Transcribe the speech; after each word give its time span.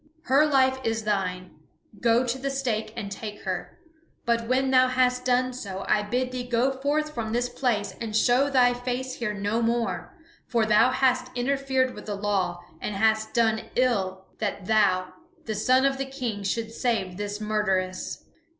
Her 0.23 0.47
life 0.47 0.79
is 0.83 1.03
thine; 1.03 1.59
go 1.99 2.25
to 2.25 2.39
the 2.39 2.49
stake 2.49 2.91
and 2.97 3.11
take 3.11 3.43
her. 3.43 3.77
But 4.25 4.47
when 4.47 4.71
thou 4.71 4.87
hast 4.87 5.25
done 5.25 5.53
so 5.53 5.85
I 5.87 6.01
bid 6.01 6.31
thee 6.31 6.43
go 6.49 6.71
forth 6.71 7.13
from 7.13 7.33
this 7.33 7.47
place 7.49 7.93
and 8.01 8.15
show 8.15 8.49
thy 8.49 8.73
face 8.73 9.13
here 9.17 9.35
no 9.35 9.61
more. 9.61 10.17
For 10.47 10.65
thou 10.65 10.89
hast 10.89 11.29
interfered 11.37 11.93
with 11.93 12.07
the 12.07 12.15
law, 12.15 12.61
and 12.81 12.95
hast 12.95 13.35
done 13.35 13.65
ill 13.75 14.25
that 14.39 14.65
thou, 14.65 15.13
the 15.45 15.53
son 15.53 15.85
of 15.85 15.99
the 15.99 16.05
King, 16.07 16.41
should 16.41 16.71
save 16.71 17.17
this 17.17 17.39
murderess. 17.39 18.25